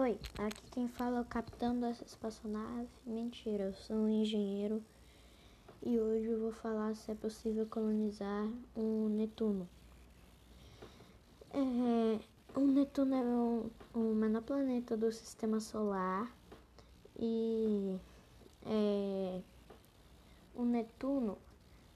Oi, 0.00 0.16
aqui 0.38 0.62
quem 0.70 0.86
fala 0.86 1.18
é 1.18 1.20
o 1.22 1.24
capitão 1.24 1.80
dessa 1.80 2.04
espaçonave. 2.04 2.86
Mentira, 3.04 3.64
eu 3.64 3.74
sou 3.74 3.96
um 3.96 4.08
engenheiro 4.08 4.80
e 5.82 5.98
hoje 5.98 6.26
eu 6.26 6.38
vou 6.38 6.52
falar 6.52 6.94
se 6.94 7.10
é 7.10 7.16
possível 7.16 7.66
colonizar 7.66 8.46
o 8.76 9.08
Netuno. 9.08 9.68
É, 11.50 12.20
o 12.54 12.60
Netuno 12.60 13.12
é 13.12 13.22
o, 13.24 13.70
o 13.92 14.14
menor 14.14 14.42
planeta 14.42 14.96
do 14.96 15.10
sistema 15.10 15.58
solar 15.58 16.32
e 17.18 17.98
é, 18.66 19.40
o 20.54 20.64
Netuno 20.64 21.36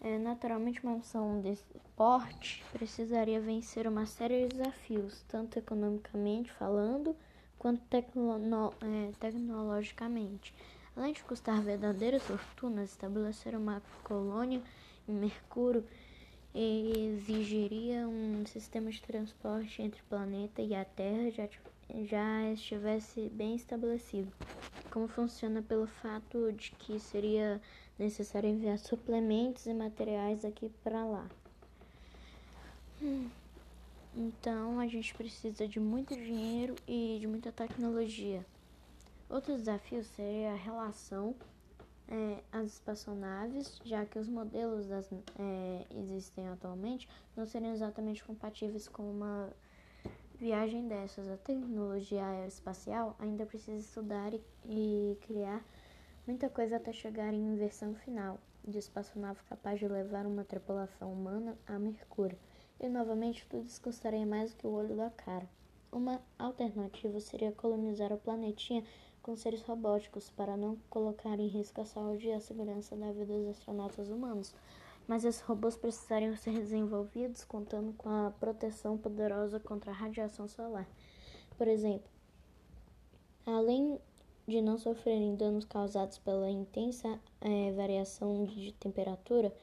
é 0.01 0.19
naturalmente 0.19 0.83
uma 0.83 0.97
missão 0.97 1.41
desse 1.41 1.63
porte 1.95 2.65
precisaria 2.73 3.41
vencer 3.41 3.87
uma 3.87 4.07
série 4.07 4.49
de 4.49 4.57
desafios, 4.57 5.23
tanto 5.29 5.57
economicamente 5.57 6.51
falando 6.51 7.15
quanto 7.63 7.81
tecno 7.83 8.35
é, 8.83 9.13
tecnologicamente. 9.21 10.53
Além 10.97 11.13
de 11.13 11.23
custar 11.23 11.63
verdadeiras 11.63 12.25
fortunas, 12.25 12.91
estabelecer 12.91 13.55
uma 13.55 13.81
colônia 14.03 14.61
em 15.09 15.13
Mercúrio 15.13 15.85
exigiria 16.53 18.07
um 18.09 18.45
sistema 18.47 18.91
de 18.91 19.01
transporte 19.01 19.81
entre 19.81 20.01
o 20.03 20.05
planeta 20.05 20.61
e 20.61 20.75
a 20.75 20.85
Terra 20.85 21.31
já, 21.31 21.49
já 22.05 22.53
estivesse 22.53 23.31
bem 23.31 23.55
estabelecido. 23.55 24.31
Como 24.91 25.07
funciona 25.07 25.63
pelo 25.63 25.87
fato 25.87 26.53
de 26.53 26.73
que 26.73 26.99
seria 26.99 27.61
necessário 27.97 28.51
enviar 28.51 28.77
suplementos 28.77 29.67
e 29.67 29.73
materiais 29.73 30.43
daqui 30.43 30.69
para 30.83 31.05
lá. 31.05 31.27
Hum. 33.01 33.31
Então 34.15 34.79
a 34.79 34.87
gente 34.87 35.15
precisa 35.15 35.67
de 35.67 35.81
muito 35.81 36.15
dinheiro 36.15 36.75
e 36.87 37.19
de 37.21 37.27
muita 37.27 37.51
tecnologia. 37.51 38.45
Outro 39.29 39.57
desafio 39.57 40.05
seria 40.05 40.53
a 40.53 40.57
relação 40.57 41.35
é, 42.07 42.43
às 42.53 42.75
espaçonaves, 42.75 43.81
já 43.85 44.05
que 44.05 44.19
os 44.19 44.29
modelos 44.29 44.87
das 44.87 45.11
é, 45.13 45.87
existem 45.97 46.47
atualmente 46.49 47.09
não 47.35 47.47
seriam 47.47 47.73
exatamente 47.73 48.23
compatíveis 48.23 48.87
com 48.87 49.11
uma 49.11 49.51
viagem 50.39 50.87
dessas. 50.87 51.27
A 51.29 51.39
tecnologia 51.39 52.23
aeroespacial 52.23 53.17
ainda 53.19 53.47
precisa 53.47 53.79
estudar 53.79 54.35
e, 54.35 54.43
e 54.67 55.19
criar 55.23 55.65
muita 56.27 56.51
coisa 56.51 56.77
até 56.77 56.93
chegar 56.93 57.33
em 57.33 57.55
versão 57.57 57.95
final 57.95 58.39
de 58.67 58.79
espaçonave 58.79 59.41
capaz 59.49 59.79
de 59.79 59.89
levar 59.89 60.27
uma 60.27 60.45
tripulação 60.45 61.11
humana 61.11 61.57
a 61.67 61.79
Mercúrio. 61.79 62.39
E 62.83 62.89
novamente 62.89 63.47
tudo 63.47 63.65
isso 63.65 63.81
custaria 63.81 64.27
mais 64.27 64.51
do 64.51 64.57
que 64.57 64.67
o 64.67 64.73
olho 64.73 64.97
da 64.97 65.09
cara. 65.09 65.49
Uma 65.93 66.21
alternativa 66.37 67.21
seria 67.21 67.53
colonizar 67.53 68.13
o 68.13 68.19
planetinha 68.19 68.83
com 69.23 69.37
seres 69.37 69.63
robóticos 69.63 70.29
para 70.31 70.57
não 70.57 70.77
colocar 70.91 71.39
em 71.39 71.47
risco 71.47 71.81
a 71.81 71.85
saúde 71.85 72.27
e 72.27 72.33
a 72.33 72.41
segurança 72.41 72.97
da 72.97 73.13
vida 73.13 73.39
dos 73.39 73.51
astronautas 73.51 74.09
humanos. 74.09 74.53
Mas 75.07 75.25
esses 75.25 75.41
robôs 75.43 75.77
precisariam 75.77 76.37
ser 76.37 76.55
desenvolvidos 76.55 77.45
contando 77.45 77.93
com 77.93 78.09
a 78.09 78.33
proteção 78.41 78.99
poderosa 78.99 79.61
contra 79.61 79.93
a 79.93 79.95
radiação 79.95 80.49
solar. 80.49 80.89
Por 81.57 81.69
exemplo, 81.69 82.11
além 83.47 84.01
de 84.47 84.61
não 84.61 84.77
sofrerem 84.77 85.37
danos 85.37 85.65
causados 85.65 86.19
pela 86.19 86.51
intensa 86.51 87.21
é, 87.41 87.73
variação 87.73 88.45
de 88.45 88.73
temperatura, 88.73 89.55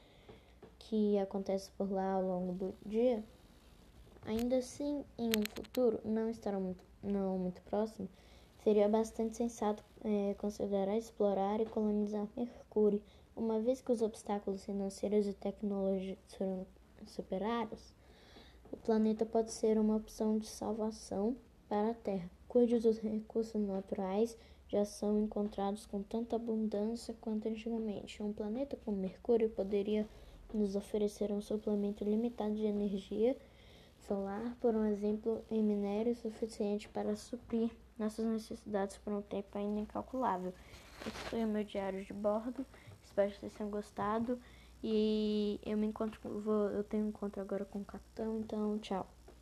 que 0.90 1.16
acontece 1.18 1.70
por 1.78 1.88
lá 1.88 2.14
ao 2.14 2.22
longo 2.22 2.52
do 2.52 2.74
dia, 2.84 3.22
ainda 4.26 4.56
assim, 4.56 5.04
em 5.16 5.28
um 5.28 5.42
futuro 5.54 6.00
não 6.04 6.28
estará 6.28 6.58
muito, 6.58 6.84
não 7.00 7.38
muito 7.38 7.62
próximo, 7.62 8.08
seria 8.64 8.88
bastante 8.88 9.36
sensato 9.36 9.84
é, 10.02 10.34
considerar 10.34 10.98
explorar 10.98 11.60
e 11.60 11.66
colonizar 11.66 12.26
Mercúrio, 12.36 13.00
uma 13.36 13.60
vez 13.60 13.80
que 13.80 13.92
os 13.92 14.02
obstáculos 14.02 14.64
financeiros 14.64 15.28
e 15.28 15.32
tecnológicos 15.32 16.32
serão 16.36 16.66
superados. 17.06 17.94
O 18.72 18.76
planeta 18.76 19.24
pode 19.24 19.52
ser 19.52 19.78
uma 19.78 19.94
opção 19.94 20.38
de 20.38 20.48
salvação 20.48 21.36
para 21.68 21.90
a 21.90 21.94
Terra. 21.94 22.28
Cuide 22.48 22.80
dos 22.80 22.98
recursos 22.98 23.62
naturais 23.62 24.36
já 24.66 24.84
são 24.84 25.20
encontrados 25.20 25.86
com 25.86 26.02
tanta 26.02 26.34
abundância 26.34 27.14
quanto 27.20 27.46
antigamente. 27.46 28.20
Um 28.20 28.32
planeta 28.32 28.76
como 28.84 28.96
Mercúrio 28.96 29.48
poderia 29.50 30.08
nos 30.56 30.76
oferecer 30.76 31.30
um 31.32 31.40
suplemento 31.40 32.04
limitado 32.04 32.54
de 32.54 32.64
energia 32.64 33.36
solar, 34.06 34.56
por 34.60 34.74
um 34.74 34.84
exemplo, 34.86 35.44
em 35.50 35.62
minério 35.62 36.14
suficiente 36.16 36.88
para 36.88 37.14
suprir 37.16 37.70
nossas 37.98 38.24
necessidades 38.24 38.96
por 38.98 39.12
um 39.12 39.22
tempo 39.22 39.56
ainda 39.56 39.80
incalculável. 39.80 40.52
Esse 41.06 41.16
foi 41.28 41.44
o 41.44 41.48
meu 41.48 41.64
diário 41.64 42.04
de 42.04 42.12
bordo. 42.12 42.64
Espero 43.02 43.30
que 43.30 43.38
vocês 43.40 43.54
tenham 43.54 43.70
gostado. 43.70 44.38
E 44.82 45.60
eu 45.64 45.76
me 45.76 45.86
encontro, 45.86 46.20
vou, 46.40 46.68
eu 46.70 46.82
tenho 46.82 47.04
um 47.04 47.08
encontro 47.08 47.40
agora 47.40 47.64
com 47.64 47.80
o 47.80 47.84
capitão, 47.84 48.40
então 48.40 48.78
tchau. 48.78 49.06